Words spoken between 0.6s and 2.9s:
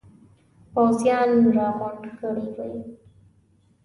پوځیان را غونډ کړي وي.